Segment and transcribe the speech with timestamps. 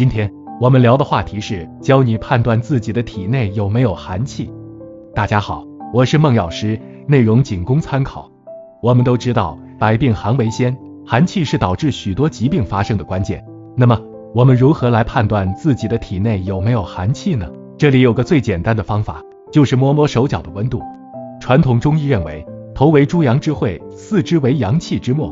[0.00, 4.50] 今天我们聊的话题是教你判断自己的体内有没有寒气。
[5.14, 8.32] 大家好，我是孟药师，内容仅供参考。
[8.82, 10.74] 我们都知道，百病寒为先，
[11.04, 13.44] 寒气是导致许多疾病发生的关键。
[13.76, 14.00] 那么，
[14.34, 17.46] 我们如何来判断自己的体内有没有寒气呢？
[17.76, 19.22] 这里有个最简单的方法，
[19.52, 20.80] 就是摸摸手脚的温度。
[21.42, 22.42] 传统中医认为，
[22.74, 25.30] 头为诸阳之会，四肢为阳气之末。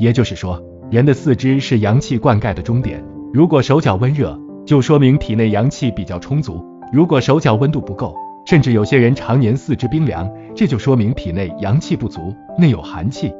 [0.00, 0.60] 也就是说，
[0.90, 3.00] 人的四肢是阳气灌溉的终点。
[3.34, 6.62] 如果手脚温热，就说明体内阳气比较充足；
[6.92, 13.32] 如果手脚温度不够，甚至有些人常年四肢冰凉，这就说明体内阳气不足，内有寒气。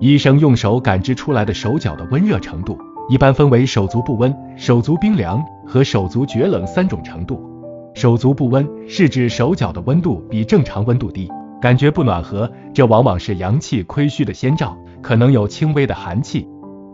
[0.00, 2.76] 医生用手感知出来的手脚的温热程度，
[3.08, 7.40] 一般分为手足不温、手足冰凉和手足厥冷三种程度。
[7.94, 16.48] 手足不温是指手脚的温度比正常温度低，感觉不暖和，这往往是阳气亏虚的先兆，可能有轻微的寒气。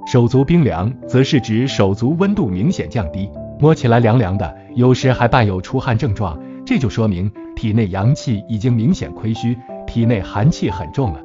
[0.06, 6.38] 手足冰凉则是指手足温度明显降低，摸起来凉凉的，有时还伴有出汗症状。
[6.64, 11.20] 这就说明体内阳气已经明显亏虚，体内寒气很重了。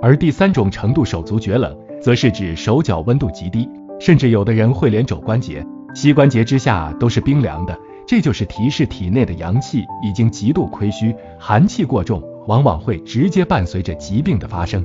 [0.00, 3.68] 而第三种程度手足厥冷，则是指手脚温度极低，
[4.00, 5.64] 甚至有的人会连肘关节、
[5.94, 14.84] 膝关节之下都是冰凉的，这就是提示体内的阳气已经极度亏虚，寒气过重，往往会直接伴随着疾病的发生。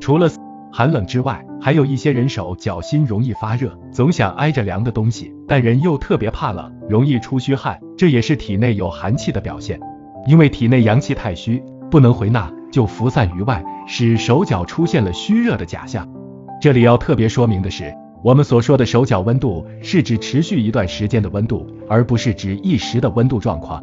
[0.00, 0.28] 除了
[0.72, 9.80] 寒冷之外，还有一些人手脚心容易发热，总想挨着凉的东西，但人又特别怕冷，容易出虚汗，这也是体内有寒气的表现。
[10.26, 16.06] 因为体内阳气太虚，不能回纳，就浮散于外，使手脚出现了虚热的假象。
[16.60, 23.82] 这里要特别说明的是，我们所说的手脚温度，是指持续一段时间的温度，而不是指一时的温度状况。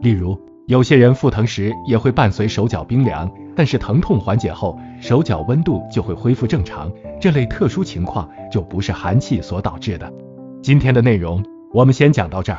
[0.00, 6.90] 例如，有些人腹疼时也会伴随手脚冰凉，但是疼痛缓解后，手脚温度就会恢复正常。
[7.20, 10.10] 这类特殊情况就不是寒气所导致的。
[10.62, 12.58] 今天的内容我们先讲到这儿，